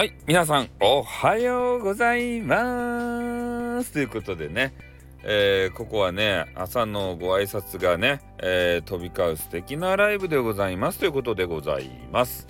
[0.00, 3.90] はい、皆さん、おはようございます。
[3.90, 4.72] ということでね、
[5.24, 12.46] えー、ここはね、朝のご挨拶がね、えー、飛び交う素敵なライブでございますということでございます。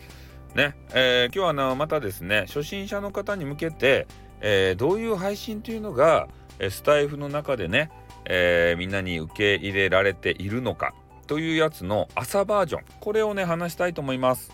[0.54, 4.06] ね、えー、今日はまたですね、初心者の方に向けて、
[4.42, 6.28] えどういう配信というのが、
[6.68, 7.90] スタイフの中でね、
[8.26, 10.92] えみんなに受け入れられているのか
[11.26, 14.52] というやつの朝バージョン、これをね、話したいと思います。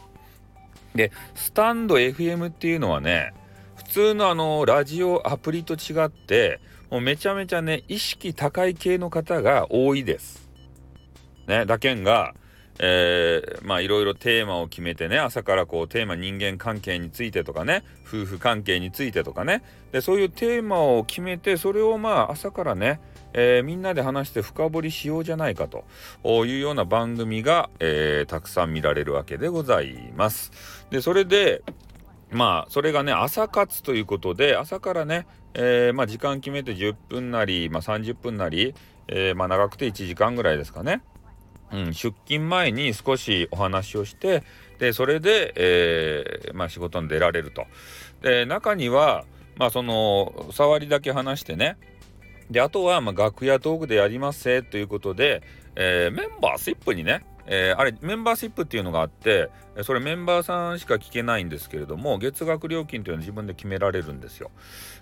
[0.94, 3.34] で、スタンド FM っていうのはね、
[3.76, 10.48] 普通のあの、ラジオアプリと違って、もうめちゃめちゃね、意識高い系の方が多いです。
[11.46, 12.34] ね、だけんが、
[12.78, 23.00] えー、まあいろいろテーマを決めてね朝からこうテーマ人間関係についてとかね夫婦関係についてとかねでそういうテーマを決めてそれをまあ朝からね
[23.34, 25.84] えー、みんなで話して深掘りしようじゃないかと
[26.46, 30.52] いうような番組が、えー、たくさん見られるわけでございます。
[30.90, 31.62] でそれで
[32.30, 38.74] まあそれがね朝活ということで朝からね、えー、まあ、時間決めて10分なり、まあ、30分なり、
[39.08, 41.02] えまあ、長くて1時間ぐらいですかね。
[41.72, 44.44] うん、出勤前に少しお話をして
[44.78, 47.66] でそれで、えまあ、仕事に出られると。
[48.22, 49.24] で中には
[49.56, 51.76] まあその触りだけ話してね
[52.50, 55.42] であとはま楽屋トークでやりますせということで、
[55.76, 59.50] えー、メンバーシップにね、えー、あれメンバーシップっていうのがあって
[59.82, 64.50] それメンバーさんしか聞けないんですけれども月額料金というのは自分で決められるんですよ。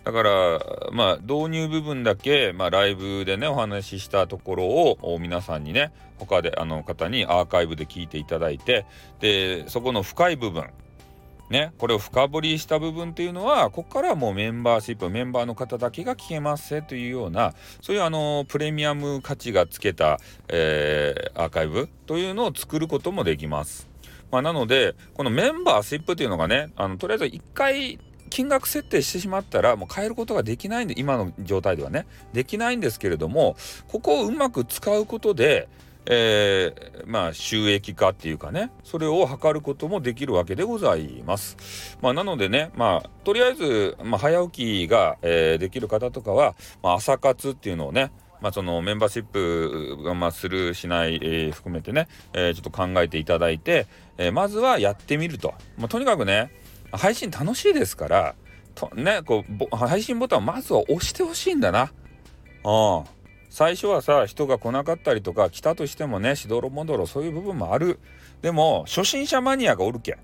[0.05, 0.61] だから
[0.93, 8.87] まあ導入部分だけ、まあ、ライブでねお話ししたところを皆さんにね他であの方にアーカイブで聞いていただいて
[9.21, 10.65] でそこの深い部分
[11.53, 23.87] ね、これを深掘りした部分っていうのはここからはもうメンバーシップメンバーの方だけが聞けますというようなそういうあのプレミアム価値がつけた、えー、アーカイブというのを作ることもできます。
[24.31, 27.99] まあ、なのでこのメンバーシップっていうのがねあのとりあえず1回
[28.31, 33.57] 金額設定してしまったらもう変えることができないんで今の状態ではねできないんですけれども
[33.89, 35.69] ここをうまく使うことで
[36.07, 41.97] えー、まあ収益化っていうかねそれを図ることもできるわけでございます。
[42.01, 53.87] まあ、なのでねまあとりあえず、まあ、早起きが、えー、できる方とかは、まあ、朝活っていうのをねまあ、そのメンバーシップが、まあ、するしない、えー、含めてね、えー、ちょっと考えていただいて、
[54.19, 56.51] えー、まずはやってみると、まあ、とにかくね
[56.91, 58.35] 配信楽しいですから
[58.75, 61.93] とねこう配信ボタンをまずは押してほしいんだな。
[62.65, 63.22] うん
[63.53, 67.99] 最初はさ人が来なかったりとか来たとしてもねしどろもどろそういう部分もある。
[68.41, 70.17] でも初心者マニアがおるけ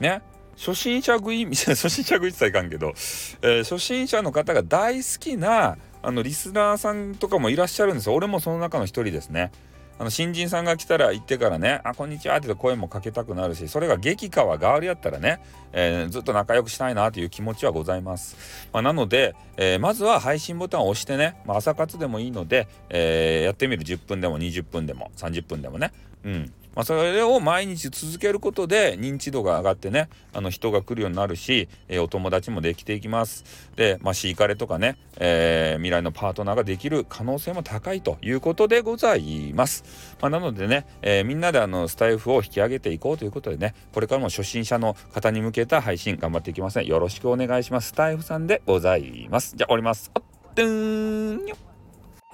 [0.00, 0.22] ね。
[0.56, 2.94] 初心者食い 初心者食いって言ったらいかんけど、
[3.42, 8.14] えー、初心者の方が大好きなあのリスナーさんとかもいらっしゃるんですよ。
[8.14, 9.52] 俺もその中の一人ですね。
[10.00, 15.42] あの新人さんが来たら行ってからね「あこんにちは」って声もかけたくなるしそれが激化は代わりやったらね、
[15.74, 23.84] えー、ずっと仲良くしたいなという気持ちはございます、まあ、なので、えー、まずは配信ボタンを押してね、まあ、朝活でもいいので、えー、やってみる。
[23.84, 25.92] 10分でも20分でも30分でもね。
[26.24, 26.52] うん。
[26.74, 33.44] まあ、それを毎日続けることで認知度が上がってねあの人が来るようになるし、えー、お友達もできていきます。
[33.76, 39.84] で、まあ、シーカレとかね、えー、未来のパートナーができる可能性も高いということでございます、
[40.20, 47.88] まあ、なのでね、えー、みんなであのスタイフを引き上げていこうということでねこれからも初心者の方に向けた配信頑張っていきますねよろしくお願いします。
[47.88, 49.54] スタイフさんでございます。
[49.56, 50.10] じゃあおります。
[50.14, 50.22] あっ
[50.54, 51.56] とんよ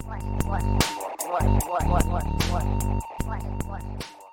[0.07, 0.63] what, what,
[1.27, 2.25] what, what, what, what, what,
[3.25, 4.26] what, what, what.